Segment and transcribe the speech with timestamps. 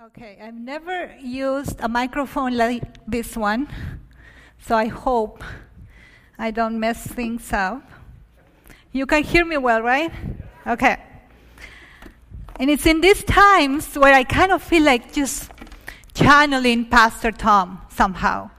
[0.00, 3.66] Okay, I've never used a microphone like this one,
[4.60, 5.42] so I hope
[6.38, 7.82] I don't mess things up.
[8.92, 10.12] You can hear me well, right?
[10.68, 10.98] Okay.
[12.60, 15.50] And it's in these times where I kind of feel like just
[16.14, 18.50] channeling Pastor Tom somehow.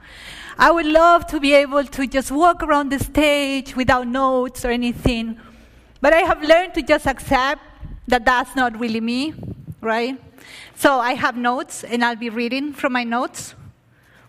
[0.58, 4.70] I would love to be able to just walk around the stage without notes or
[4.70, 5.40] anything,
[6.02, 7.62] but I have learned to just accept
[8.08, 9.32] that that's not really me,
[9.80, 10.20] right?
[10.80, 13.54] So I have notes, and I'll be reading from my notes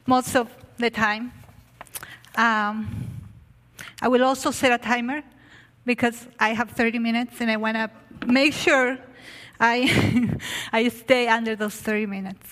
[0.06, 1.32] most of the time.
[2.36, 3.08] Um,
[4.02, 5.24] I will also set a timer
[5.86, 7.90] because I have 30 minutes, and I want to
[8.28, 8.98] make sure
[9.62, 10.38] I,
[10.74, 12.46] I stay under those 30 minutes.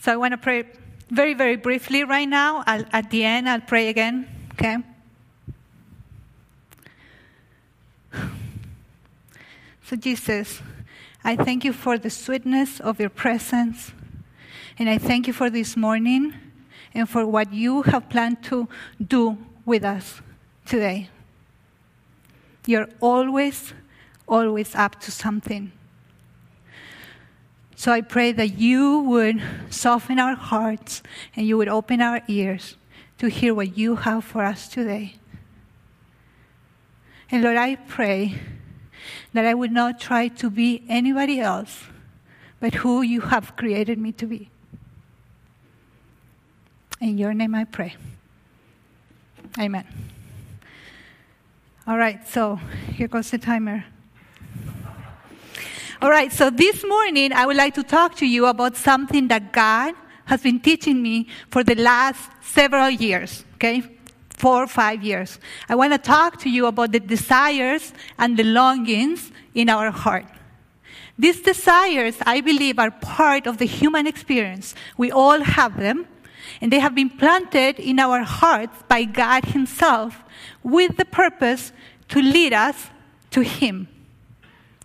[0.00, 0.64] So I want to pray
[1.08, 2.62] very, very briefly right now.
[2.66, 4.76] I'll, at the end, I'll pray again, okay?
[9.84, 10.60] So, Jesus,
[11.24, 13.92] I thank you for the sweetness of your presence.
[14.78, 16.34] And I thank you for this morning
[16.92, 18.68] and for what you have planned to
[19.04, 20.20] do with us
[20.66, 21.08] today.
[22.66, 23.72] You're always,
[24.28, 25.72] always up to something.
[27.74, 31.02] So I pray that you would soften our hearts
[31.34, 32.76] and you would open our ears
[33.18, 35.14] to hear what you have for us today.
[37.30, 38.40] And Lord, I pray
[39.32, 41.84] that I would not try to be anybody else
[42.64, 44.48] but who you have created me to be.
[46.98, 47.94] In your name I pray.
[49.58, 49.84] Amen.
[51.86, 52.58] All right, so
[52.94, 53.84] here goes the timer.
[56.00, 59.52] All right, so this morning I would like to talk to you about something that
[59.52, 63.82] God has been teaching me for the last several years, okay?
[64.44, 65.38] Four or five years.
[65.70, 70.26] I want to talk to you about the desires and the longings in our heart.
[71.18, 74.74] These desires, I believe, are part of the human experience.
[74.98, 76.06] We all have them,
[76.60, 80.22] and they have been planted in our hearts by God Himself
[80.62, 81.72] with the purpose
[82.08, 82.76] to lead us
[83.30, 83.88] to Him.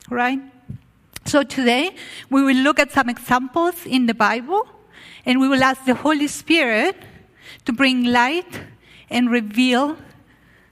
[0.10, 0.40] Right?
[1.26, 1.98] So today,
[2.30, 4.70] we will look at some examples in the Bible,
[5.26, 6.96] and we will ask the Holy Spirit
[7.66, 8.69] to bring light
[9.10, 9.98] and reveal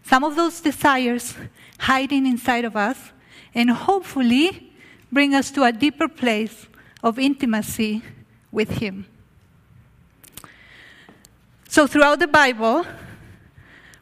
[0.03, 1.35] some of those desires
[1.79, 2.97] hiding inside of us
[3.53, 4.71] and hopefully
[5.11, 6.67] bring us to a deeper place
[7.03, 8.01] of intimacy
[8.51, 9.05] with Him.
[11.67, 12.85] So, throughout the Bible,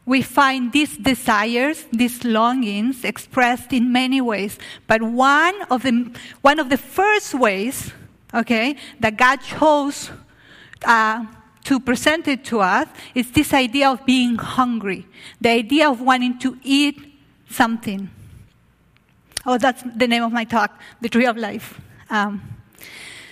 [0.05, 4.59] we find these desires, these longings expressed in many ways.
[4.87, 7.91] But one of the, one of the first ways,
[8.33, 10.11] okay, that God chose
[10.85, 11.25] uh,
[11.65, 15.05] to present it to us is this idea of being hungry,
[15.41, 17.13] the idea of wanting to eat
[17.49, 18.09] something.
[19.45, 21.79] Oh, that's the name of my talk, The Tree of Life.
[22.09, 22.41] Um,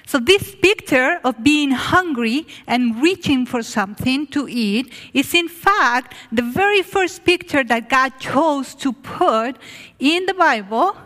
[0.05, 6.13] so, this picture of being hungry and reaching for something to eat is, in fact,
[6.31, 9.57] the very first picture that God chose to put
[9.99, 10.97] in the Bible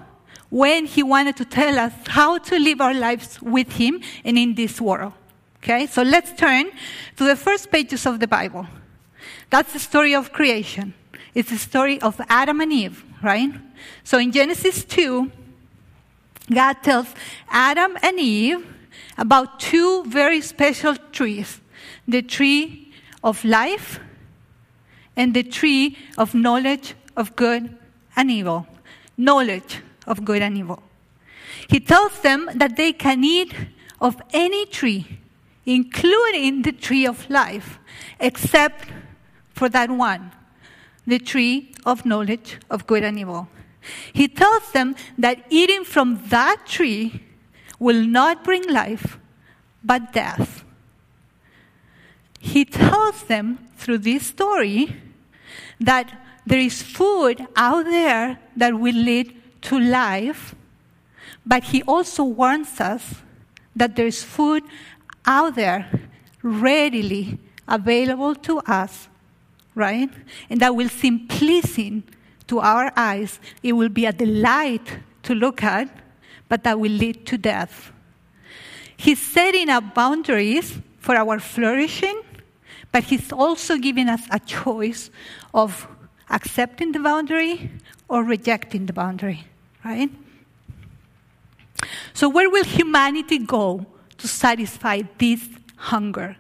[0.50, 4.56] when He wanted to tell us how to live our lives with Him and in
[4.56, 5.14] this world.
[5.64, 6.70] Okay, so let's turn
[7.16, 8.68] to the first pages of the Bible.
[9.50, 10.94] That's the story of creation.
[11.34, 13.52] It's the story of Adam and Eve, right?
[14.04, 15.32] So in Genesis 2,
[16.54, 17.08] God tells
[17.50, 18.66] Adam and Eve
[19.18, 21.60] about two very special trees
[22.08, 22.94] the tree
[23.24, 24.00] of life
[25.16, 27.76] and the tree of knowledge of good
[28.16, 28.66] and evil.
[29.18, 30.82] Knowledge of good and evil.
[31.70, 33.54] He tells them that they can eat
[34.00, 35.20] of any tree
[35.68, 37.78] including the tree of life,
[38.20, 38.90] except
[39.54, 40.32] for that one,
[41.06, 43.48] the tree of knowledge of good and evil.
[44.14, 47.22] He tells them that eating from that tree
[47.80, 49.20] will not bring life,
[49.84, 50.64] but death.
[52.40, 54.96] He tells them through this story
[55.82, 56.12] that
[56.46, 60.56] there is food out there that will lead to life,
[61.46, 63.16] but he also warns us
[63.76, 64.64] that there is food
[65.28, 65.88] out there
[66.42, 67.38] readily
[67.68, 69.08] available to us,
[69.76, 70.10] right?
[70.50, 72.04] And that will seem pleasing
[72.48, 73.40] to our eyes.
[73.62, 75.90] It will be a delight to look at,
[76.48, 77.92] but that will lead to death.
[78.96, 82.22] He's setting up boundaries for our flourishing,
[82.92, 85.12] but He's also giving us a choice
[85.54, 85.88] of
[86.30, 87.70] accepting the boundary
[88.08, 89.44] or rejecting the boundary,
[89.84, 90.10] right?
[92.14, 93.86] So, where will humanity go
[94.18, 96.38] to satisfy this hunger?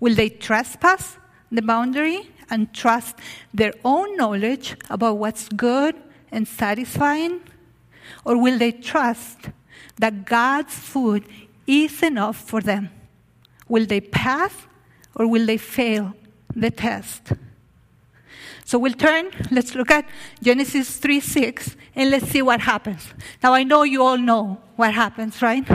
[0.00, 1.16] Will they trespass
[1.50, 3.16] the boundary and trust
[3.52, 5.96] their own knowledge about what's good
[6.30, 7.40] and satisfying?
[8.24, 9.50] Or will they trust
[9.98, 11.24] that God's food
[11.66, 12.90] is enough for them?
[13.68, 14.52] Will they pass
[15.14, 16.14] or will they fail
[16.54, 17.32] the test?
[18.64, 20.08] So we'll turn, let's look at
[20.42, 23.12] Genesis 3 6, and let's see what happens.
[23.42, 25.66] Now, I know you all know what happens, right?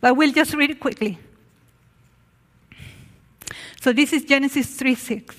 [0.00, 1.18] But we'll just read it quickly.
[3.80, 5.36] So this is Genesis 3 6.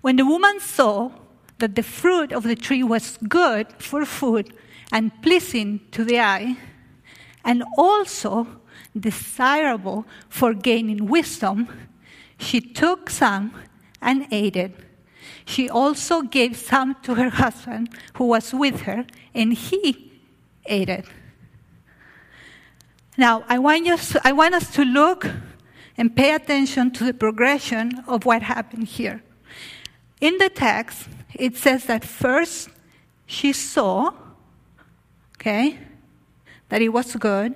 [0.00, 1.10] When the woman saw
[1.58, 4.52] that the fruit of the tree was good for food
[4.92, 6.56] and pleasing to the eye,
[7.44, 8.46] and also
[8.98, 11.68] desirable for gaining wisdom,
[12.38, 13.54] she took some
[14.00, 14.74] and ate it.
[15.44, 20.12] She also gave some to her husband who was with her, and he
[20.66, 21.06] ate it.
[23.16, 25.30] Now, I want, us, I want us to look
[25.98, 29.22] and pay attention to the progression of what happened here.
[30.20, 32.70] In the text, it says that first
[33.26, 34.12] she saw,
[35.36, 35.78] okay,
[36.68, 37.54] that it was good.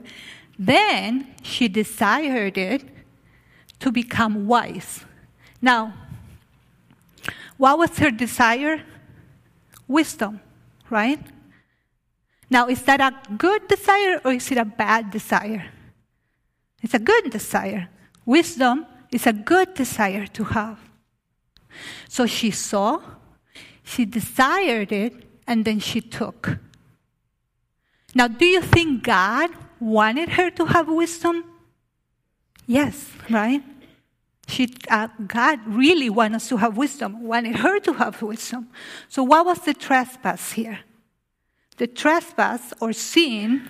[0.59, 2.85] Then she desired it
[3.81, 5.05] to become wise.
[5.63, 5.95] Now,
[7.57, 8.83] what was her desire?
[9.89, 10.41] Wisdom,
[10.91, 11.21] right?
[12.49, 15.67] Now, is that a good desire or is it a bad desire?
[16.83, 17.89] It's a good desire.
[18.25, 20.79] Wisdom is a good desire to have.
[22.09, 23.01] So she saw,
[23.83, 25.13] she desired it,
[25.47, 26.59] and then she took.
[28.15, 31.45] Now, do you think God wanted her to have wisdom?
[32.67, 33.63] Yes, right?
[34.49, 38.69] She, uh, God really wanted us to have wisdom, wanted her to have wisdom.
[39.09, 40.81] So, what was the trespass here?
[41.77, 43.69] The trespass or sin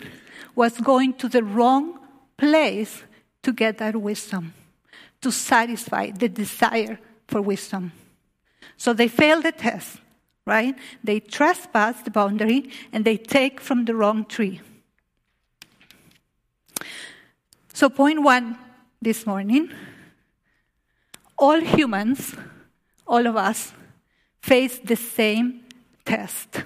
[0.54, 1.98] was going to the wrong
[2.36, 3.02] place
[3.42, 4.54] to get that wisdom,
[5.20, 6.98] to satisfy the desire
[7.28, 7.92] for wisdom.
[8.76, 9.98] So they failed the test,
[10.46, 10.74] right?
[11.02, 14.60] They trespass the boundary and they take from the wrong tree.
[17.72, 18.58] So, point one
[19.02, 19.70] this morning
[21.38, 22.34] all humans,
[23.06, 23.72] all of us,
[24.40, 25.64] face the same
[26.04, 26.64] test.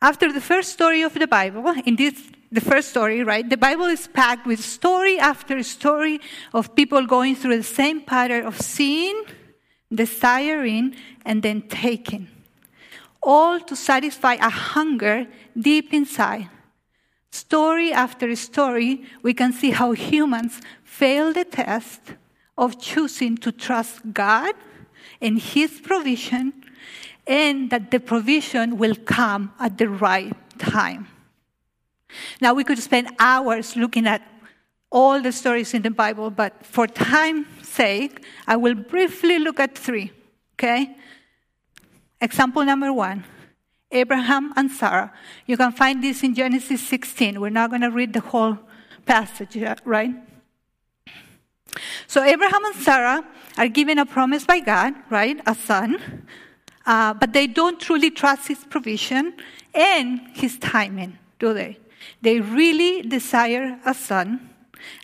[0.00, 2.14] After the first story of the Bible, in this,
[2.52, 6.20] the first story, right, the Bible is packed with story after story
[6.54, 9.24] of people going through the same pattern of seeing,
[9.92, 12.28] desiring, and then taking,
[13.20, 15.26] all to satisfy a hunger
[15.58, 16.48] deep inside.
[17.32, 22.00] Story after story, we can see how humans fail the test
[22.56, 24.54] of choosing to trust God
[25.20, 26.52] and His provision
[27.28, 31.06] and that the provision will come at the right time.
[32.40, 34.22] Now, we could spend hours looking at
[34.90, 39.76] all the stories in the Bible, but for time's sake, I will briefly look at
[39.76, 40.10] three,
[40.54, 40.96] okay?
[42.20, 43.24] Example number one
[43.90, 45.12] Abraham and Sarah.
[45.46, 47.40] You can find this in Genesis 16.
[47.40, 48.58] We're not going to read the whole
[49.04, 50.14] passage, right?
[52.06, 53.24] So, Abraham and Sarah
[53.58, 55.40] are given a promise by God, right?
[55.46, 56.26] A son
[56.88, 59.34] uh, but they don't truly trust His provision
[59.74, 61.78] and His timing, do they?
[62.22, 64.48] They really desire a son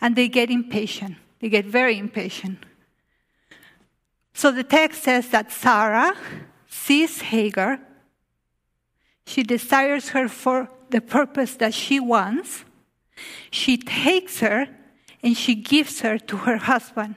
[0.01, 1.17] and they get impatient.
[1.41, 2.65] They get very impatient.
[4.33, 6.15] So the text says that Sarah
[6.67, 7.79] sees Hagar.
[9.27, 12.65] She desires her for the purpose that she wants.
[13.51, 14.69] She takes her
[15.23, 17.17] and she gives her to her husband.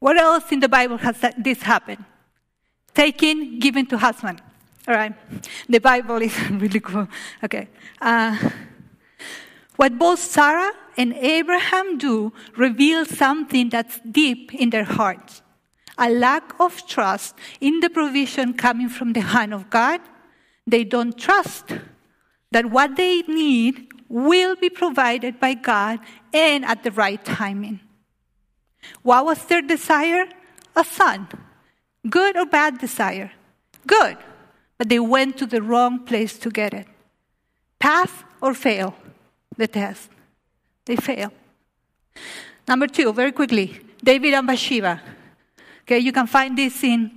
[0.00, 2.04] What else in the Bible has this happened?
[2.94, 4.40] Taken, given to husband.
[4.86, 5.14] All right.
[5.68, 7.08] The Bible is really cool.
[7.44, 7.68] Okay.
[8.00, 8.36] Uh,
[9.76, 15.42] what both Sarah and Abraham do reveals something that's deep in their hearts
[15.98, 20.00] a lack of trust in the provision coming from the hand of God.
[20.66, 21.72] They don't trust
[22.50, 26.00] that what they need will be provided by God
[26.32, 27.80] and at the right timing.
[29.02, 30.26] What was their desire?
[30.74, 31.28] A son.
[32.08, 33.32] Good or bad desire?
[33.86, 34.16] Good.
[34.78, 36.86] But they went to the wrong place to get it.
[37.78, 38.94] Pass or fail
[39.56, 40.10] the test?
[40.84, 41.32] They fail.
[42.66, 45.00] Number two, very quickly David and Bathsheba.
[45.82, 47.10] Okay, you can find this in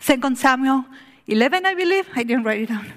[0.00, 0.84] 2 Samuel
[1.26, 2.08] 11, I believe.
[2.14, 2.92] I didn't write it down.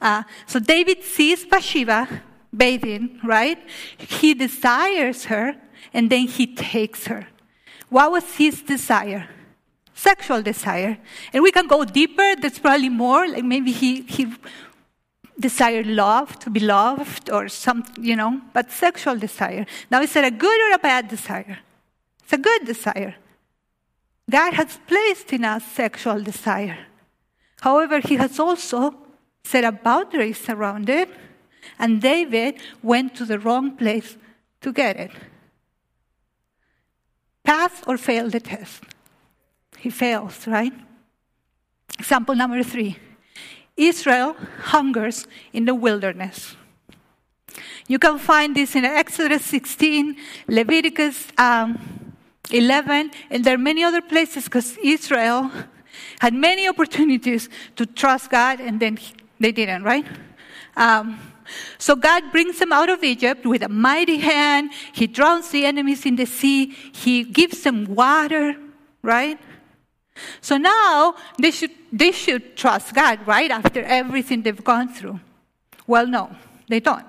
[0.00, 2.08] Uh, so David sees Bathsheba
[2.56, 3.58] bathing, right?
[3.98, 5.56] He desires her,
[5.92, 7.26] and then he takes her.
[7.88, 9.28] What was his desire?
[9.94, 10.98] Sexual desire.
[11.32, 14.32] And we can go deeper, that's probably more, like maybe he, he
[15.38, 19.66] desired love, to be loved, or something, you know, but sexual desire.
[19.90, 21.58] Now, is it a good or a bad desire?
[22.22, 23.14] It's a good desire.
[24.30, 26.78] God has placed in us sexual desire.
[27.60, 28.94] However, He has also
[29.44, 31.08] set up boundaries around it
[31.78, 34.16] and David went to the wrong place
[34.60, 35.10] to get it.
[37.42, 38.82] Pass or fail the test?
[39.84, 40.72] He fails, right?
[41.98, 42.96] Example number three
[43.76, 44.34] Israel
[44.72, 46.56] hungers in the wilderness.
[47.86, 50.16] You can find this in Exodus 16,
[50.48, 51.78] Leviticus um,
[52.50, 55.50] 11, and there are many other places because Israel
[56.18, 58.98] had many opportunities to trust God and then
[59.38, 60.06] they didn't, right?
[60.78, 61.20] Um,
[61.76, 64.70] so God brings them out of Egypt with a mighty hand.
[64.94, 66.68] He drowns the enemies in the sea.
[66.94, 68.56] He gives them water,
[69.02, 69.38] right?
[70.40, 73.50] So now they should, they should trust God, right?
[73.50, 75.20] After everything they've gone through.
[75.86, 76.34] Well, no,
[76.68, 77.04] they don't.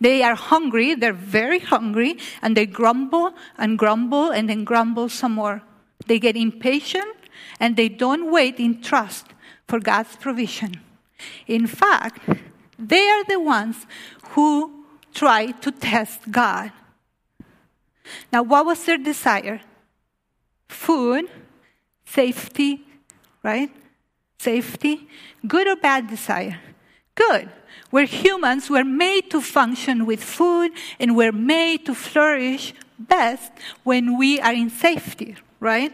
[0.00, 5.32] They are hungry, they're very hungry, and they grumble and grumble and then grumble some
[5.32, 5.62] more.
[6.06, 7.16] They get impatient
[7.58, 9.26] and they don't wait in trust
[9.66, 10.80] for God's provision.
[11.46, 12.20] In fact,
[12.78, 13.86] they are the ones
[14.30, 16.72] who try to test God.
[18.32, 19.60] Now, what was their desire?
[20.68, 21.28] Food,
[22.12, 22.84] safety,
[23.42, 23.70] right?
[24.38, 25.08] Safety.
[25.46, 26.58] Good or bad desire?
[27.14, 27.50] Good.
[27.90, 33.52] We're humans, we're made to function with food, and we're made to flourish best
[33.82, 35.92] when we are in safety, right?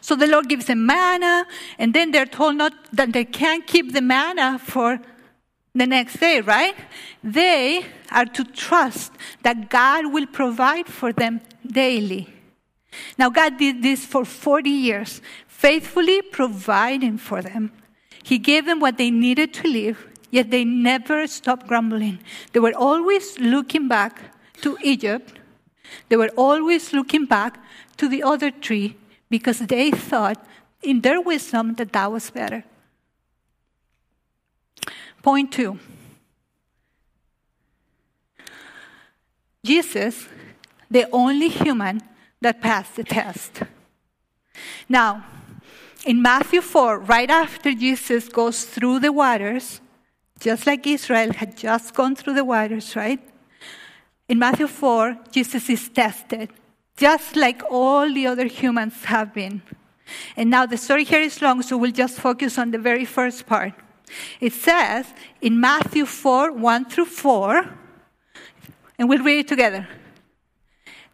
[0.00, 1.46] So the Lord gives them manna,
[1.78, 5.00] and then they're told not that they can't keep the manna for
[5.74, 6.74] the next day, right?
[7.24, 9.12] They are to trust
[9.42, 12.28] that God will provide for them daily.
[13.18, 17.72] Now, God did this for 40 years, faithfully providing for them.
[18.22, 22.18] He gave them what they needed to live, Yet they never stopped grumbling.
[22.52, 24.18] They were always looking back
[24.62, 25.38] to Egypt.
[26.08, 27.62] They were always looking back
[27.98, 28.96] to the other tree
[29.28, 30.42] because they thought,
[30.82, 32.64] in their wisdom, that that was better.
[35.22, 35.78] Point two
[39.62, 40.28] Jesus,
[40.90, 42.00] the only human
[42.42, 43.62] that passed the test.
[44.88, 45.24] Now,
[46.04, 49.80] in Matthew 4, right after Jesus goes through the waters,
[50.40, 53.20] just like Israel had just gone through the waters, right?
[54.28, 56.50] In Matthew 4, Jesus is tested,
[56.96, 59.62] just like all the other humans have been.
[60.36, 63.46] And now the story here is long, so we'll just focus on the very first
[63.46, 63.72] part.
[64.40, 65.06] It says
[65.40, 67.68] in Matthew 4 1 through 4,
[68.98, 69.86] and we'll read it together.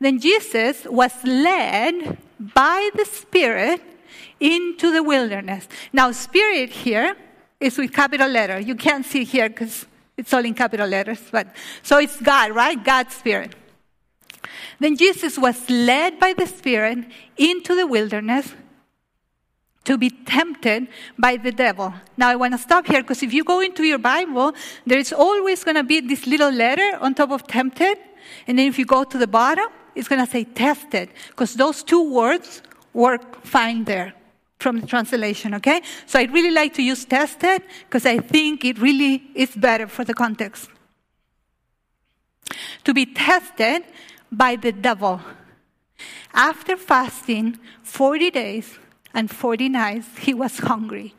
[0.00, 3.82] Then Jesus was led by the Spirit
[4.40, 5.68] into the wilderness.
[5.92, 7.16] Now, Spirit here
[7.60, 8.60] is with capital letter.
[8.60, 9.86] You can't see here because
[10.16, 11.48] it's all in capital letters, but
[11.82, 12.82] so it's God, right?
[12.82, 13.54] God's Spirit.
[14.80, 16.98] Then Jesus was led by the Spirit
[17.36, 18.54] into the wilderness
[19.84, 20.86] to be tempted
[21.18, 21.94] by the devil.
[22.16, 24.52] Now I want to stop here because if you go into your Bible,
[24.86, 27.96] there is always going to be this little letter on top of tempted.
[28.46, 29.66] And then if you go to the bottom,
[29.98, 32.62] it's going to say tested because those two words
[32.94, 34.14] work fine there
[34.60, 35.80] from the translation, okay?
[36.06, 40.04] So I really like to use tested because I think it really is better for
[40.04, 40.70] the context.
[42.84, 43.82] To be tested
[44.30, 45.20] by the devil.
[46.32, 48.78] After fasting 40 days
[49.12, 51.14] and 40 nights, he was hungry.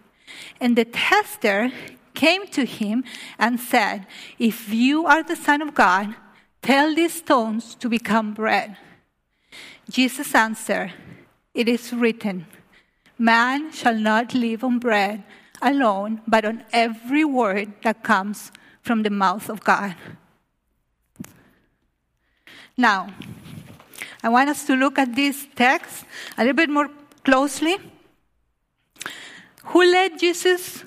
[0.61, 1.71] And the tester
[2.13, 3.03] came to him
[3.37, 4.07] and said,
[4.37, 6.15] If you are the Son of God,
[6.61, 8.77] tell these stones to become bread.
[9.89, 10.93] Jesus answered,
[11.53, 12.45] It is written,
[13.17, 15.23] Man shall not live on bread
[15.61, 18.51] alone, but on every word that comes
[18.81, 19.95] from the mouth of God.
[22.77, 23.13] Now,
[24.23, 26.05] I want us to look at this text
[26.37, 26.89] a little bit more
[27.23, 27.77] closely.
[29.65, 30.83] Who led Jesus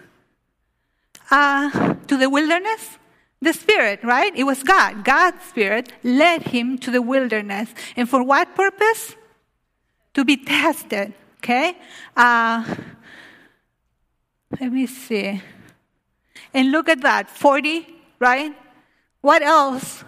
[1.31, 2.99] uh, to the wilderness?
[3.43, 4.33] The Spirit, right?
[4.37, 5.05] It was God.
[5.05, 7.75] God's Spirit led him to the wilderness.
[7.97, 9.17] And for what purpose?
[10.15, 11.13] To be tested.
[11.39, 11.77] Okay?
[12.17, 12.77] Uh,
[14.61, 15.43] let me see.
[16.55, 17.85] And look at that 40,
[18.21, 18.55] right?
[19.23, 20.05] What else?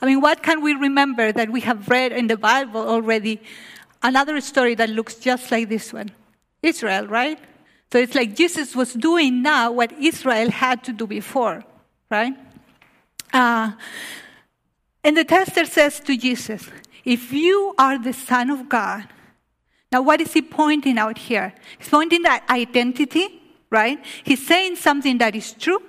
[0.00, 3.42] I mean, what can we remember that we have read in the Bible already?
[4.02, 6.12] Another story that looks just like this one
[6.62, 7.40] Israel, right?
[7.90, 11.64] So it's like Jesus was doing now what Israel had to do before,
[12.10, 12.34] right?
[13.32, 13.72] Uh,
[15.04, 16.68] and the tester says to Jesus,
[17.04, 19.08] If you are the Son of God,
[19.90, 21.54] now, what is he pointing out here?
[21.78, 23.98] He's pointing that identity, right?
[24.22, 25.82] He's saying something that is true.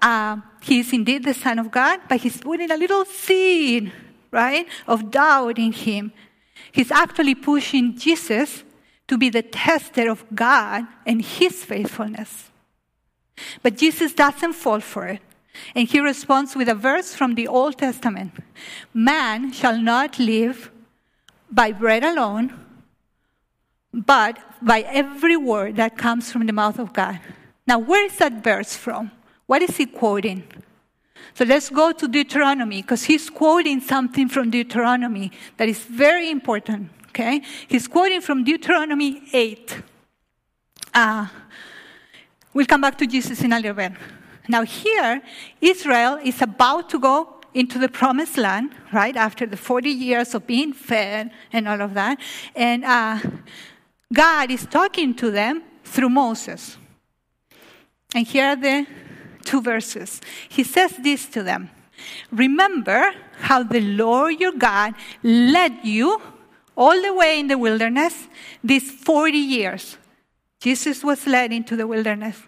[0.00, 3.92] Uh, he is indeed the Son of God, but he's putting a little seed,
[4.30, 6.12] right, of doubt in him.
[6.72, 8.64] He's actually pushing Jesus
[9.06, 12.50] to be the tester of God and his faithfulness.
[13.62, 15.20] But Jesus doesn't fall for it.
[15.74, 18.32] And he responds with a verse from the Old Testament
[18.94, 20.70] Man shall not live
[21.50, 22.58] by bread alone,
[23.92, 27.20] but by every word that comes from the mouth of God.
[27.66, 29.10] Now, where is that verse from?
[29.46, 30.44] What is he quoting?
[31.34, 36.90] So let's go to Deuteronomy because he's quoting something from Deuteronomy that is very important.
[37.08, 37.42] Okay?
[37.68, 39.82] He's quoting from Deuteronomy 8.
[40.94, 41.26] Uh,
[42.52, 43.92] we'll come back to Jesus in a little bit.
[44.48, 45.22] Now, here,
[45.60, 50.46] Israel is about to go into the promised land, right, after the 40 years of
[50.46, 52.18] being fed and all of that.
[52.54, 53.18] And uh,
[54.12, 56.76] God is talking to them through Moses.
[58.14, 58.86] And here are the
[59.44, 60.20] two verses.
[60.48, 61.70] He says this to them
[62.30, 66.20] Remember how the Lord your God led you
[66.76, 68.28] all the way in the wilderness
[68.64, 69.98] these 40 years.
[70.60, 72.40] Jesus was led into the wilderness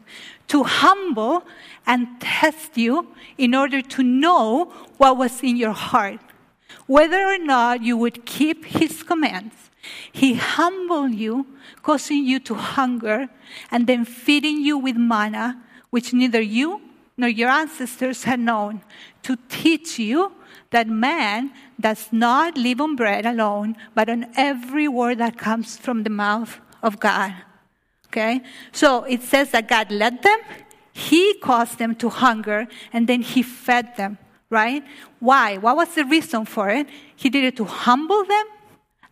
[0.49, 1.45] to humble
[1.87, 6.21] and test you in order to know what was in your heart,
[6.87, 9.71] whether or not you would keep his commands.
[10.11, 11.47] He humbled you,
[11.83, 13.29] causing you to hunger,
[13.71, 16.81] and then feeding you with manna, which neither you
[17.17, 18.83] nor your ancestors had known,
[19.23, 20.33] to teach you
[20.71, 26.03] that man does not live on bread alone, but on every word that comes from
[26.03, 27.33] the mouth of God.
[28.09, 28.41] Okay?
[28.73, 30.39] So it says that God led them,
[30.97, 34.17] He caused them to hunger, and then He fed them,
[34.49, 34.85] right?
[35.19, 35.59] Why?
[35.59, 36.87] What was the reason for it?
[37.17, 38.47] He did it to humble them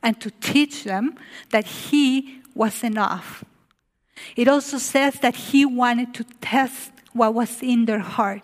[0.01, 1.17] and to teach them
[1.51, 3.45] that He was enough.
[4.37, 8.43] It also says that He wanted to test what was in their heart.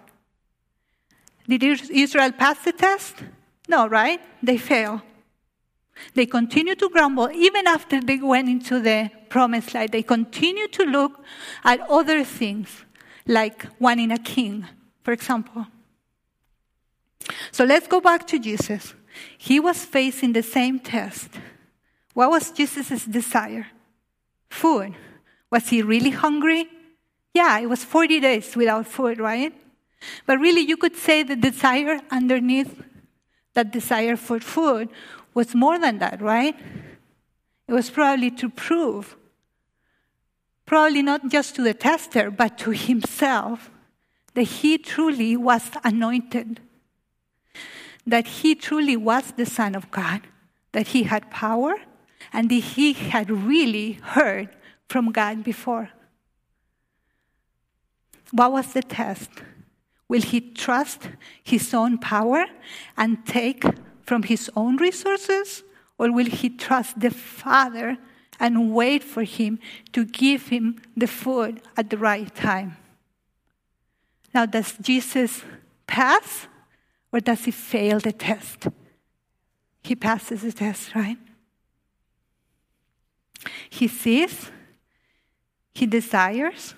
[1.48, 3.14] Did Israel pass the test?
[3.68, 4.20] No, right?
[4.42, 5.02] They failed.
[6.14, 9.92] They continue to grumble even after they went into the promised land.
[9.92, 11.24] They continue to look
[11.64, 12.84] at other things,
[13.28, 14.66] like one in a king,
[15.02, 15.66] for example.
[17.52, 18.94] So let's go back to Jesus.
[19.36, 21.28] He was facing the same test.
[22.14, 23.66] What was Jesus' desire?
[24.50, 24.94] Food.
[25.50, 26.68] Was he really hungry?
[27.34, 29.52] Yeah, it was 40 days without food, right?
[30.26, 32.82] But really, you could say the desire underneath
[33.54, 34.88] that desire for food
[35.34, 36.54] was more than that, right?
[37.66, 39.16] It was probably to prove,
[40.68, 43.70] probably not just to the tester, but to himself,
[44.34, 46.60] that he truly was anointed,
[48.06, 50.20] that he truly was the Son of God,
[50.72, 51.74] that he had power,
[52.34, 54.50] and that he had really heard
[54.90, 55.88] from God before.
[58.30, 59.30] What was the test?
[60.06, 61.08] Will he trust
[61.42, 62.44] his own power
[62.94, 63.64] and take
[64.02, 65.64] from his own resources?
[65.96, 67.96] Or will he trust the Father
[68.40, 69.58] and wait for him
[69.92, 72.76] to give him the food at the right time?
[74.34, 75.42] Now, does Jesus
[75.86, 76.46] pass
[77.12, 78.68] or does he fail the test?
[79.82, 81.16] He passes the test, right?
[83.70, 84.50] He sees,
[85.74, 86.74] he desires,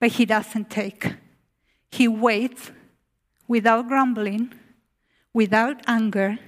[0.00, 1.14] but he doesn't take.
[1.90, 2.70] He waits
[3.46, 4.52] without grumbling,
[5.32, 6.38] without anger,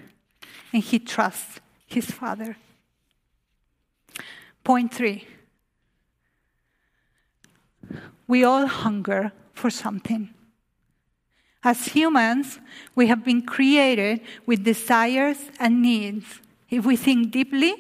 [0.73, 2.57] and he trusts his Father.
[4.65, 5.29] Point three
[8.27, 10.33] we all hunger for something.
[11.63, 12.59] As humans,
[12.95, 16.41] we have been created with desires and needs.
[16.71, 17.75] If we think deeply,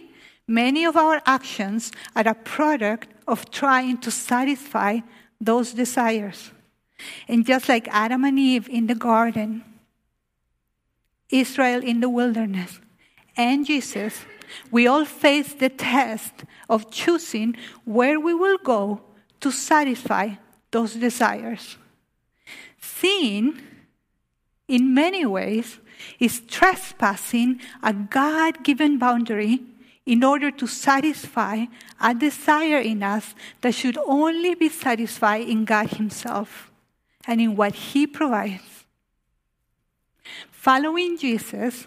[0.46, 5.00] many of our actions are a product of trying to satisfy
[5.40, 6.52] those desires.
[7.28, 9.64] And just like Adam and Eve in the garden,
[11.30, 12.80] Israel in the wilderness,
[13.36, 14.24] and Jesus,
[14.70, 19.00] we all face the test of choosing where we will go
[19.40, 20.30] to satisfy
[20.70, 21.76] those desires.
[22.80, 23.62] Sin,
[24.68, 25.78] in many ways,
[26.18, 29.62] is trespassing a God given boundary
[30.06, 31.64] in order to satisfy
[32.00, 36.70] a desire in us that should only be satisfied in God Himself
[37.26, 38.84] and in what He provides.
[40.50, 41.86] Following Jesus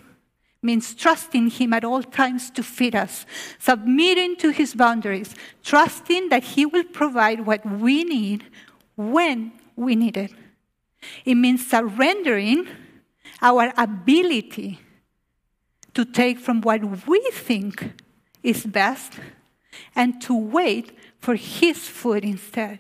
[0.62, 3.26] means trusting Him at all times to feed us,
[3.60, 8.46] submitting to His boundaries, trusting that He will provide what we need
[8.96, 10.34] when we need it.
[11.26, 12.68] It means surrendering
[13.42, 14.80] our ability
[15.94, 18.02] to take from what we think
[18.44, 19.14] is best
[19.96, 22.80] and to wait for His food instead.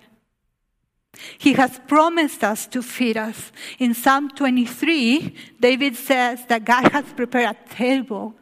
[1.38, 3.52] He has promised us to feed us.
[3.80, 8.36] In Psalm 23, David says that God has prepared a table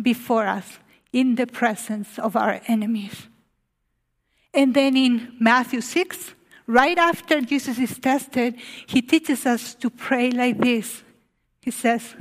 [0.00, 0.78] before us
[1.12, 3.28] in the presence of our enemies.
[4.52, 6.34] And then in Matthew 6,
[6.66, 8.56] right after Jesus is tested,
[8.86, 11.02] he teaches us to pray like this.
[11.60, 12.14] He says,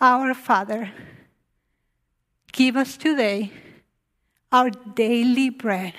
[0.00, 0.90] Our Father,
[2.52, 3.52] give us today
[4.52, 5.94] our daily bread,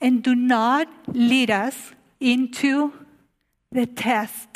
[0.00, 2.92] and do not lead us into
[3.70, 4.48] the test.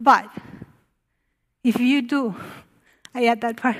[0.00, 0.30] But
[1.64, 2.34] if you do,
[3.14, 3.76] I add that part,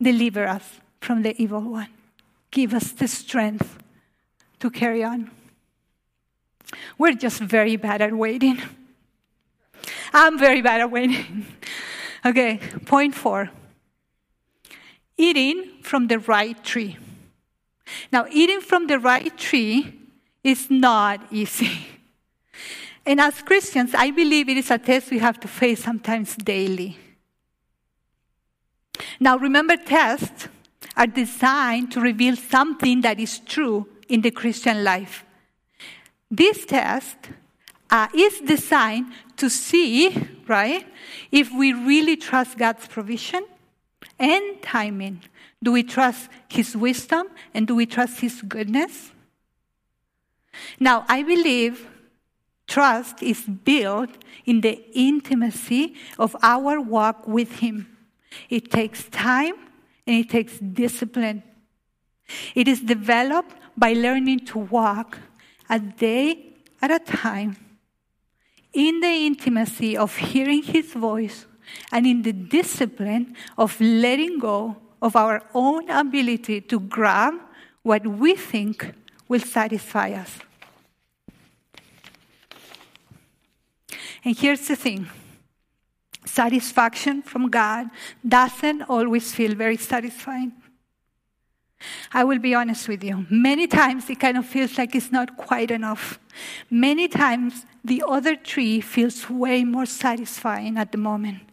[0.00, 1.88] deliver us from the evil one.
[2.50, 3.78] Give us the strength
[4.60, 5.30] to carry on.
[6.98, 8.60] We're just very bad at waiting.
[10.12, 11.46] I'm very bad at waiting.
[12.26, 13.50] okay, point four
[15.18, 16.96] eating from the right tree.
[18.12, 19.94] Now, eating from the right tree
[20.42, 21.86] is not easy.
[23.06, 26.98] And as Christians, I believe it is a test we have to face sometimes daily.
[29.18, 30.48] Now, remember, tests
[30.96, 35.24] are designed to reveal something that is true in the Christian life.
[36.30, 37.16] This test
[37.90, 39.06] uh, is designed
[39.38, 40.14] to see,
[40.46, 40.86] right,
[41.32, 43.44] if we really trust God's provision
[44.18, 45.22] and timing.
[45.62, 49.12] Do we trust His wisdom and do we trust His goodness?
[50.78, 51.86] Now, I believe
[52.66, 54.10] trust is built
[54.44, 57.96] in the intimacy of our walk with Him.
[58.50, 59.54] It takes time
[60.06, 61.42] and it takes discipline.
[62.54, 65.18] It is developed by learning to walk
[65.70, 67.56] a day at a time
[68.72, 71.46] in the intimacy of hearing His voice
[71.92, 77.34] and in the discipline of letting go of our own ability to grab
[77.82, 78.92] what we think
[79.28, 80.38] will satisfy us.
[84.24, 85.08] And here's the thing
[86.24, 87.88] satisfaction from God
[88.26, 90.52] doesn't always feel very satisfying.
[92.12, 93.26] I will be honest with you.
[93.30, 96.18] Many times it kind of feels like it's not quite enough.
[96.70, 101.47] Many times the other tree feels way more satisfying at the moment.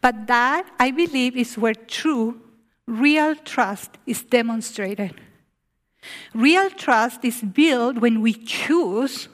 [0.00, 2.40] But that, I believe, is where true,
[2.86, 5.14] real trust is demonstrated.
[6.34, 9.28] Real trust is built when we choose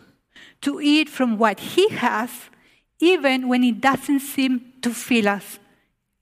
[0.63, 2.31] to eat from what He has,
[2.99, 5.59] even when it doesn't seem to fill us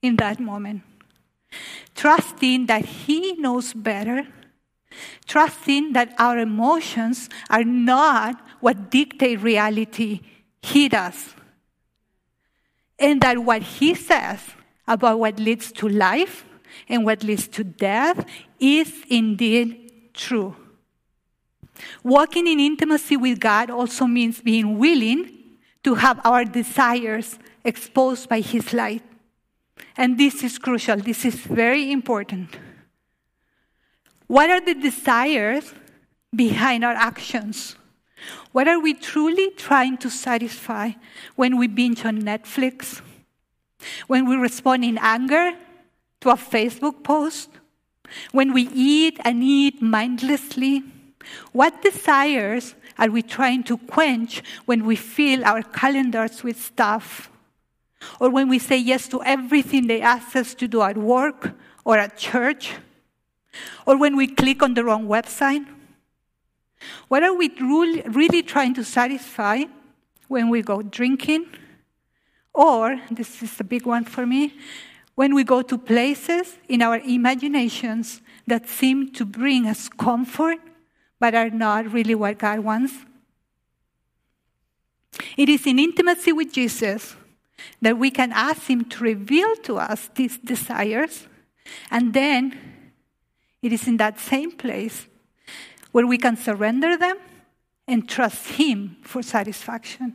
[0.01, 0.83] in that moment.
[1.95, 4.27] Trusting that He knows better,
[5.25, 10.21] trusting that our emotions are not what dictate reality,
[10.61, 11.33] He does.
[12.97, 14.39] And that what He says
[14.87, 16.45] about what leads to life
[16.87, 18.25] and what leads to death
[18.59, 20.55] is indeed true.
[22.03, 25.31] Walking in intimacy with God also means being willing
[25.83, 29.03] to have our desires exposed by His light.
[29.97, 32.49] And this is crucial, this is very important.
[34.27, 35.73] What are the desires
[36.33, 37.75] behind our actions?
[38.55, 40.91] What are we truly trying to satisfy
[41.35, 43.01] when we binge on Netflix?
[44.07, 45.51] When we respond in anger
[46.21, 47.49] to a Facebook post?
[48.31, 50.83] When we eat and eat mindlessly?
[51.51, 57.29] What desires are we trying to quench when we fill our calendars with stuff?
[58.21, 61.97] Or when we say yes to everything they ask us to do at work or
[61.97, 62.75] at church?
[63.85, 65.74] Or when we click on the wrong website?
[67.07, 67.49] What are we
[68.07, 69.63] really trying to satisfy
[70.27, 71.47] when we go drinking?
[72.53, 74.53] Or, this is a big one for me,
[75.15, 80.59] when we go to places in our imaginations that seem to bring us comfort
[81.19, 82.93] but are not really what God wants?
[85.37, 87.15] It is in intimacy with Jesus
[87.81, 91.27] that we can ask Him to reveal to us these desires,
[91.89, 92.59] and then
[93.61, 95.07] it is in that same place
[95.95, 97.15] where we can surrender them
[97.87, 100.13] and trust Him for satisfaction.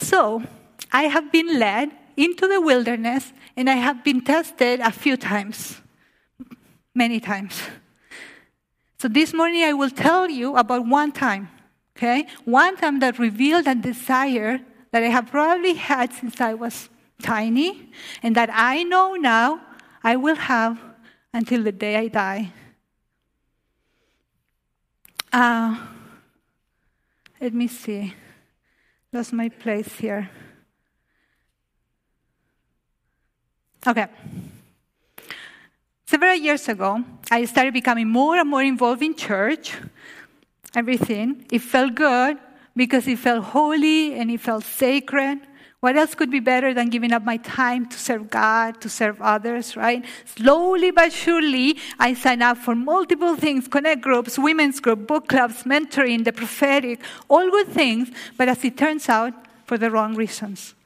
[0.00, 0.42] So,
[0.90, 5.82] I have been led into the wilderness and I have been tested a few times,
[6.94, 7.60] many times.
[8.98, 11.50] So this morning I will tell you about one time,
[11.94, 12.26] okay?
[12.46, 14.58] One time that revealed a desire
[14.90, 16.88] that I have probably had since I was
[17.20, 17.90] tiny
[18.22, 19.60] and that I know now
[20.02, 20.80] I will have
[21.34, 22.52] until the day I die.
[25.32, 25.76] Uh,
[27.40, 28.12] let me see.
[29.12, 30.30] Lost my place here.
[33.86, 34.06] Okay.
[36.06, 39.72] Several years ago, I started becoming more and more involved in church,
[40.74, 41.46] everything.
[41.50, 42.36] It felt good
[42.76, 45.40] because it felt holy and it felt sacred.
[45.82, 49.20] What else could be better than giving up my time to serve God, to serve
[49.20, 50.04] others, right?
[50.24, 55.64] Slowly but surely, I signed up for multiple things connect groups, women's group, book clubs,
[55.64, 59.34] mentoring, the prophetic, all good things, but as it turns out,
[59.66, 60.76] for the wrong reasons.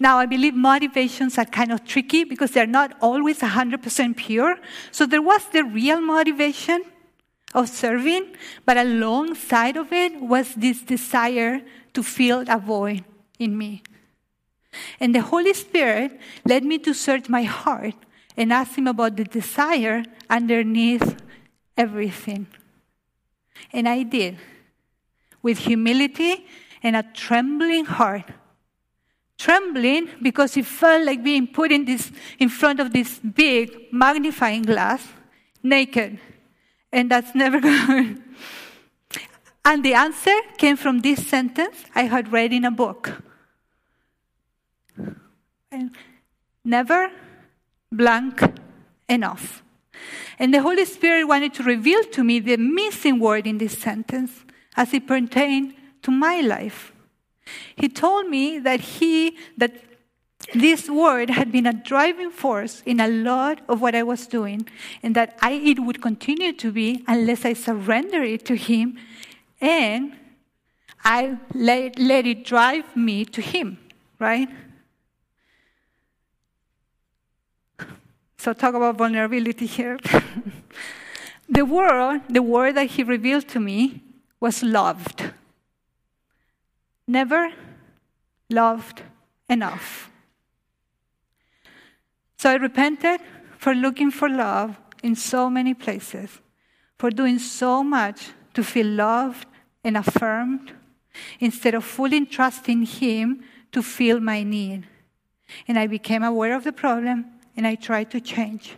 [0.00, 4.56] Now, I believe motivations are kind of tricky because they're not always 100% pure.
[4.90, 6.82] So there was the real motivation
[7.54, 8.34] of serving,
[8.66, 11.62] but alongside of it was this desire
[11.94, 13.04] to fill a void
[13.38, 13.84] in me.
[14.98, 17.94] And the Holy Spirit led me to search my heart
[18.36, 21.16] and ask Him about the desire underneath
[21.76, 22.46] everything.
[23.72, 24.38] And I did,
[25.42, 26.46] with humility
[26.82, 28.24] and a trembling heart.
[29.38, 34.62] Trembling because it felt like being put in, this, in front of this big magnifying
[34.62, 35.02] glass,
[35.62, 36.18] naked.
[36.92, 38.22] And that's never good.
[39.64, 43.22] and the answer came from this sentence I had read in a book.
[45.72, 45.94] And
[46.64, 47.10] never
[47.92, 48.42] blank
[49.08, 49.62] enough.
[50.38, 54.44] And the Holy Spirit wanted to reveal to me the missing word in this sentence
[54.76, 56.92] as it pertained to my life.
[57.76, 59.72] He told me that he that
[60.54, 64.68] this word had been a driving force in a lot of what I was doing,
[65.02, 68.98] and that I, it would continue to be unless I surrender it to Him
[69.60, 70.16] and
[71.04, 73.78] I let, let it drive me to Him,
[74.18, 74.48] right?
[78.40, 79.98] So, talk about vulnerability here.
[81.50, 84.02] the word, the word that He revealed to me
[84.40, 85.30] was loved.
[87.06, 87.52] Never
[88.48, 89.02] loved
[89.46, 90.10] enough.
[92.38, 93.20] So I repented
[93.58, 96.40] for looking for love in so many places,
[96.98, 99.46] for doing so much to feel loved
[99.84, 100.72] and affirmed,
[101.40, 104.86] instead of fully trusting Him to fill my need.
[105.68, 108.76] And I became aware of the problem and I try to change.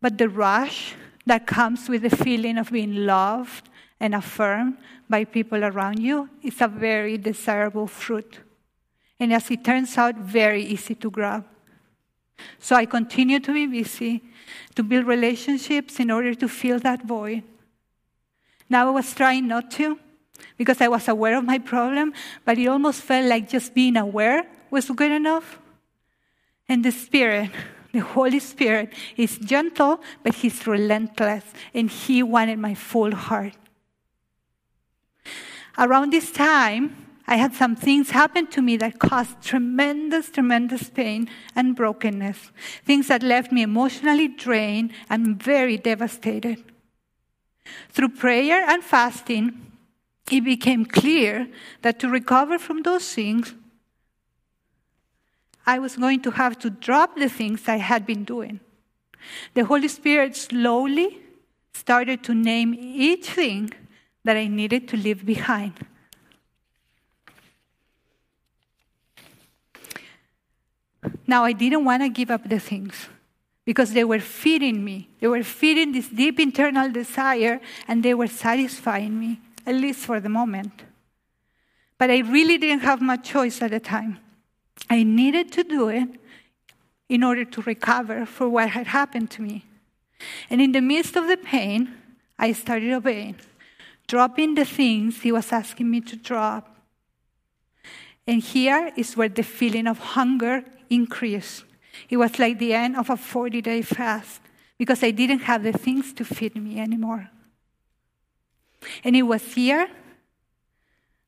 [0.00, 0.94] But the rush
[1.26, 3.68] that comes with the feeling of being loved
[4.00, 4.76] and affirmed
[5.08, 8.40] by people around you is a very desirable fruit.
[9.18, 11.46] And as it turns out, very easy to grab.
[12.58, 14.22] So I continue to be busy,
[14.74, 17.42] to build relationships in order to fill that void.
[18.68, 19.98] Now I was trying not to
[20.56, 22.12] because I was aware of my problem,
[22.44, 25.58] but it almost felt like just being aware was good enough.
[26.68, 27.50] And the Spirit,
[27.92, 33.56] the Holy Spirit, is gentle, but He's relentless, and He wanted my full heart.
[35.76, 41.28] Around this time, I had some things happen to me that caused tremendous, tremendous pain
[41.56, 42.52] and brokenness.
[42.84, 46.62] Things that left me emotionally drained and very devastated.
[47.90, 49.72] Through prayer and fasting,
[50.30, 51.48] it became clear
[51.82, 53.54] that to recover from those things,
[55.66, 58.60] I was going to have to drop the things I had been doing.
[59.54, 61.20] The Holy Spirit slowly
[61.72, 63.72] started to name each thing
[64.24, 65.74] that I needed to leave behind.
[71.26, 73.08] Now, I didn't want to give up the things
[73.64, 75.08] because they were feeding me.
[75.20, 80.20] They were feeding this deep internal desire and they were satisfying me, at least for
[80.20, 80.84] the moment.
[81.96, 84.18] But I really didn't have much choice at the time.
[84.88, 86.08] I needed to do it
[87.08, 89.64] in order to recover for what had happened to me.
[90.50, 91.94] And in the midst of the pain,
[92.38, 93.36] I started obeying,
[94.06, 96.76] dropping the things he was asking me to drop.
[98.26, 101.64] And here is where the feeling of hunger increased.
[102.08, 104.40] It was like the end of a 40 day fast
[104.78, 107.30] because I didn't have the things to feed me anymore.
[109.02, 109.88] And it was here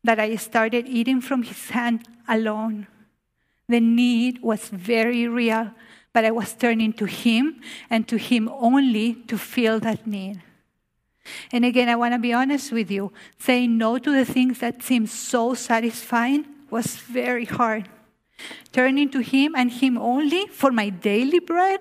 [0.04, 2.86] that I started eating from his hand alone.
[3.68, 5.72] The need was very real,
[6.12, 10.42] but I was turning to him and to him only to fill that need.
[11.50, 13.12] And again, I want to be honest with you.
[13.38, 17.88] Saying no to the things that seem so satisfying was very hard
[18.72, 21.80] turning to Him and Him only for my daily bread,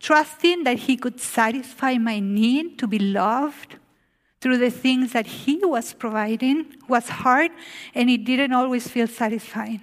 [0.00, 3.76] trusting that He could satisfy my need to be loved
[4.40, 7.52] through the things that He was providing was hard
[7.94, 9.82] and it didn't always feel satisfying.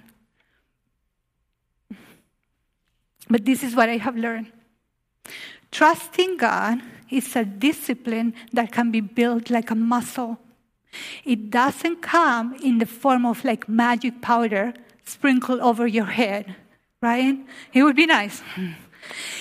[3.30, 4.52] But this is what I have learned.
[5.70, 10.38] Trusting God is a discipline that can be built like a muscle.
[11.24, 16.56] It doesn't come in the form of like magic powder sprinkle over your head,
[17.00, 17.38] right?
[17.72, 18.42] It would be nice.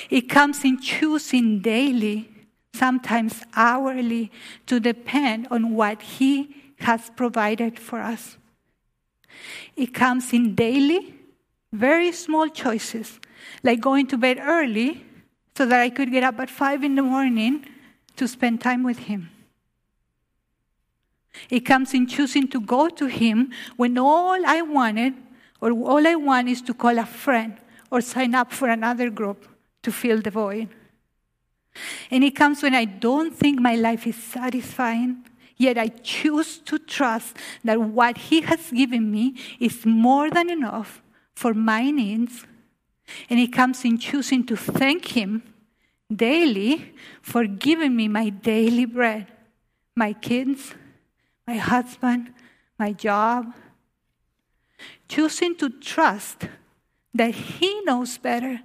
[0.10, 2.30] It comes in choosing daily,
[2.74, 4.32] sometimes hourly,
[4.68, 8.38] to depend on what He has provided for us.
[9.76, 11.16] It comes in daily
[11.72, 13.20] Very small choices,
[13.64, 15.06] like going to bed early
[15.56, 17.66] so that I could get up at five in the morning
[18.16, 19.30] to spend time with Him.
[21.50, 25.14] It comes in choosing to go to Him when all I wanted
[25.62, 27.58] or all I want is to call a friend
[27.92, 29.48] or sign up for another group
[29.84, 30.70] to fill the void.
[32.12, 35.26] And it comes when I don't think my life is satisfying,
[35.58, 41.02] yet I choose to trust that what He has given me is more than enough
[41.36, 42.46] for my needs.
[43.30, 45.44] And it comes in choosing to thank Him
[46.14, 49.28] daily for giving me my daily bread,
[49.96, 50.74] my kids,
[51.48, 52.34] my husband,
[52.78, 53.54] my job.
[55.08, 56.48] Choosing to trust
[57.14, 58.62] that He knows better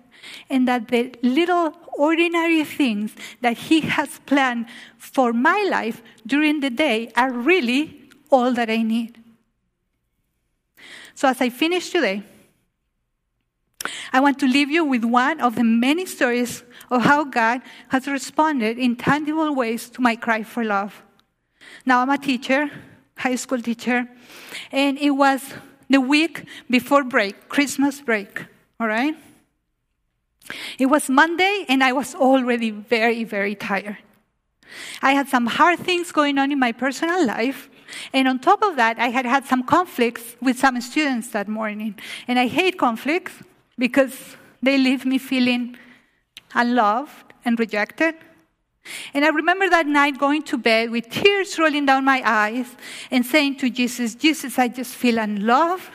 [0.49, 6.71] and that the little ordinary things that He has planned for my life during the
[6.71, 9.19] day are really all that I need.
[11.15, 12.23] So, as I finish today,
[14.13, 18.07] I want to leave you with one of the many stories of how God has
[18.07, 21.03] responded in tangible ways to my cry for love.
[21.85, 22.71] Now, I'm a teacher,
[23.17, 24.09] high school teacher,
[24.73, 25.55] and it was
[25.89, 28.47] the week before break, Christmas break,
[28.81, 29.17] all right?
[30.79, 33.99] It was Monday, and I was already very, very tired.
[35.03, 37.69] I had some hard things going on in my personal life,
[38.13, 41.99] and on top of that, I had had some conflicts with some students that morning.
[42.27, 43.33] And I hate conflicts
[43.79, 45.77] because they leave me feeling
[46.55, 48.15] unloved and rejected.
[49.15, 52.67] And I remember that night going to bed with tears rolling down my eyes
[53.11, 55.91] and saying to Jesus, Jesus, I just feel unloved.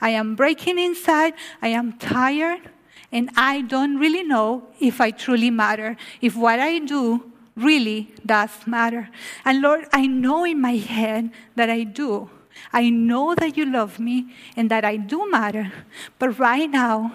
[0.00, 1.34] I am breaking inside.
[1.60, 2.70] I am tired.
[3.10, 8.50] And I don't really know if I truly matter, if what I do really does
[8.66, 9.10] matter.
[9.44, 12.30] And Lord, I know in my head that I do.
[12.72, 15.72] I know that you love me and that I do matter.
[16.18, 17.12] But right now,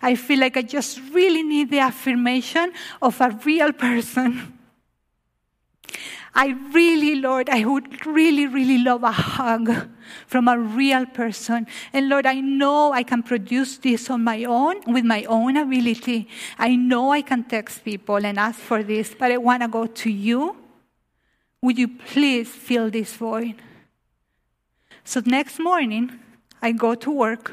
[0.00, 4.56] I feel like I just really need the affirmation of a real person.
[6.34, 9.88] I really, Lord, I would really, really love a hug
[10.26, 11.66] from a real person.
[11.94, 16.28] And Lord, I know I can produce this on my own, with my own ability.
[16.58, 19.86] I know I can text people and ask for this, but I want to go
[19.86, 20.56] to you.
[21.62, 23.54] Would you please fill this void?
[25.06, 26.18] So next morning,
[26.60, 27.52] I go to work.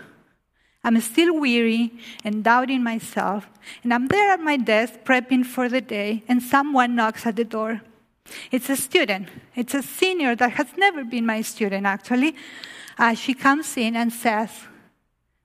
[0.83, 3.47] I'm still weary and doubting myself,
[3.83, 7.45] and I'm there at my desk prepping for the day, and someone knocks at the
[7.45, 7.81] door.
[8.49, 9.29] It's a student.
[9.55, 12.35] It's a senior that has never been my student, actually.
[12.97, 14.49] Uh, she comes in and says,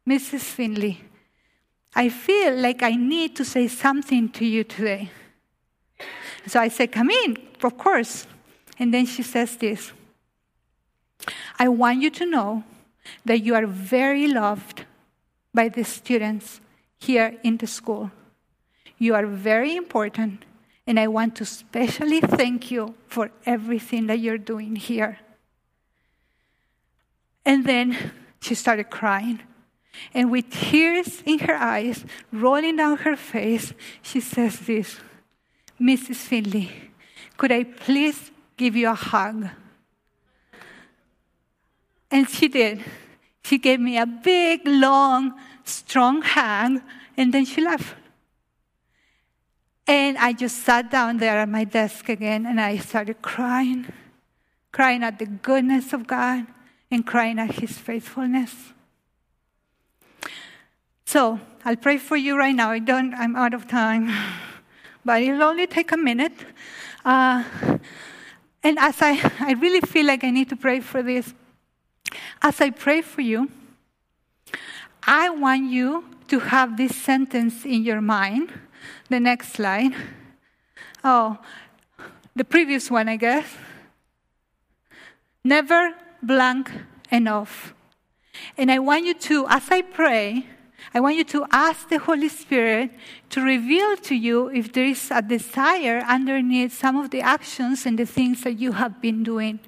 [0.08, 0.40] Mrs.
[0.40, 1.04] Finley,
[1.94, 5.10] I feel like I need to say something to you today.
[6.46, 8.26] So I say, Come in, of course.
[8.78, 9.92] And then she says this
[11.58, 12.64] I want you to know
[13.24, 14.84] that you are very loved
[15.52, 16.60] by the students
[16.98, 18.10] here in the school.
[18.98, 20.44] You are very important,
[20.86, 25.18] and I want to especially thank you for everything that you're doing here.
[27.44, 29.40] And then she started crying.
[30.14, 35.00] And with tears in her eyes, rolling down her face, she says this
[35.80, 36.16] Mrs.
[36.16, 36.70] Finley,
[37.36, 39.48] could I please give you a hug?
[42.10, 42.84] And she did.
[43.42, 46.80] She gave me a big, long, strong hug,
[47.16, 47.94] and then she left.
[49.86, 53.86] And I just sat down there at my desk again and I started crying,
[54.70, 56.46] crying at the goodness of God
[56.90, 58.54] and crying at His faithfulness.
[61.06, 62.70] So I'll pray for you right now.
[62.70, 64.12] I don't, I'm out of time,
[65.06, 66.36] but it'll only take a minute.
[67.02, 67.44] Uh,
[68.62, 71.32] and as I, I really feel like I need to pray for this,
[72.42, 73.50] as I pray for you,
[75.02, 78.52] I want you to have this sentence in your mind.
[79.08, 79.92] The next slide.
[81.02, 81.38] Oh,
[82.36, 83.46] the previous one, I guess.
[85.44, 86.70] Never blank
[87.10, 87.74] enough.
[88.56, 90.46] And I want you to, as I pray,
[90.94, 92.90] I want you to ask the Holy Spirit
[93.30, 97.98] to reveal to you if there is a desire underneath some of the actions and
[97.98, 99.60] the things that you have been doing.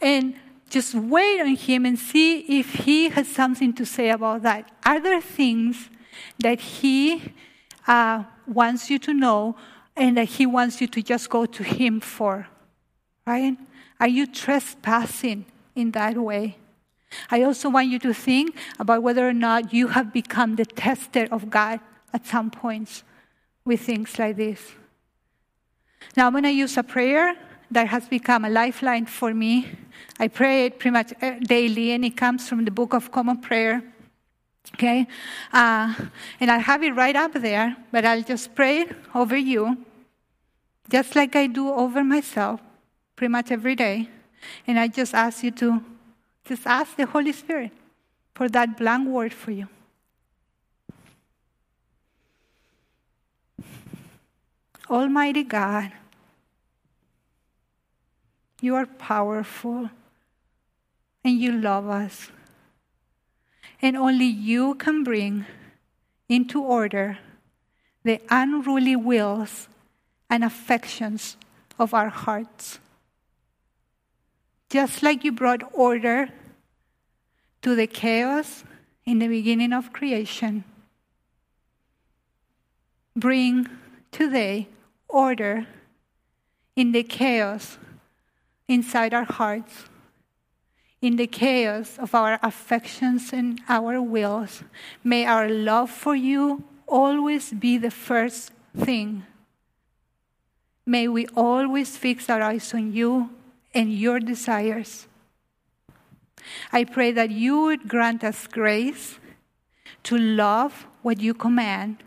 [0.00, 0.34] And
[0.70, 4.70] just wait on Him and see if He has something to say about that.
[4.86, 5.90] Are there things
[6.38, 7.34] that He
[7.86, 9.56] uh, wants you to know
[9.96, 12.46] and that He wants you to just go to Him for?
[13.26, 13.56] Right?
[13.98, 15.44] Are you trespassing
[15.74, 16.56] in that way?
[17.30, 21.26] I also want you to think about whether or not you have become the tester
[21.30, 21.80] of God
[22.12, 23.02] at some points
[23.64, 24.72] with things like this.
[26.16, 27.36] Now, I'm going to use a prayer
[27.70, 29.66] that has become a lifeline for me.
[30.18, 33.38] I pray it pretty much uh, daily, and it comes from the Book of Common
[33.38, 33.82] Prayer.
[34.74, 35.06] Okay?
[35.52, 35.94] Uh,
[36.38, 39.84] and I have it right up there, but I'll just pray over you,
[40.88, 42.60] just like I do over myself
[43.16, 44.08] pretty much every day.
[44.66, 45.84] And I just ask you to
[46.44, 47.72] just ask the Holy Spirit
[48.34, 49.68] for that blank word for you.
[54.88, 55.92] Almighty God,
[58.62, 59.90] you are powerful
[61.24, 62.30] and you love us.
[63.82, 65.46] And only you can bring
[66.28, 67.18] into order
[68.04, 69.68] the unruly wills
[70.28, 71.36] and affections
[71.78, 72.78] of our hearts.
[74.68, 76.28] Just like you brought order
[77.62, 78.64] to the chaos
[79.04, 80.64] in the beginning of creation,
[83.16, 83.68] bring
[84.12, 84.68] today
[85.08, 85.66] order
[86.76, 87.78] in the chaos
[88.70, 89.86] inside our hearts,
[91.02, 94.62] in the chaos of our affections and our wills.
[95.02, 99.26] May our love for you always be the first thing.
[100.86, 103.30] May we always fix our eyes on you
[103.74, 105.08] and your desires.
[106.72, 109.18] I pray that you would grant us grace
[110.04, 112.04] to love what you command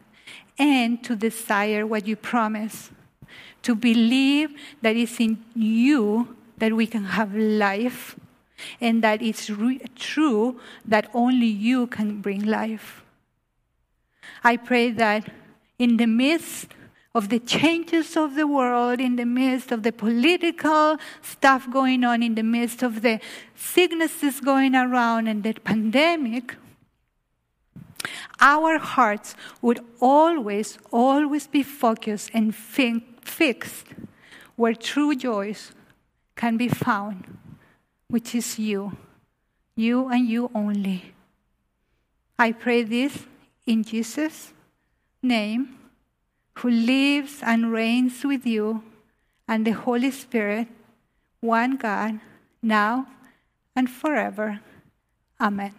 [0.57, 2.89] and to desire what you promise,
[3.63, 4.51] to believe
[4.81, 8.15] that it's in you that we can have life,
[8.79, 13.03] and that it's re- true that only you can bring life.
[14.43, 15.31] I pray that
[15.79, 16.67] in the midst
[17.15, 22.23] of the changes of the world, in the midst of the political stuff going on,
[22.23, 23.19] in the midst of the
[23.55, 26.55] sicknesses going around and the pandemic,
[28.39, 33.85] our hearts would always, always be focused and fixed
[34.55, 35.71] where true joys
[36.35, 37.37] can be found,
[38.07, 38.97] which is you,
[39.75, 41.13] you and you only.
[42.37, 43.25] I pray this
[43.65, 44.53] in Jesus'
[45.21, 45.77] name,
[46.55, 48.83] who lives and reigns with you
[49.47, 50.67] and the Holy Spirit,
[51.39, 52.19] one God,
[52.61, 53.07] now
[53.75, 54.59] and forever.
[55.39, 55.73] Amen.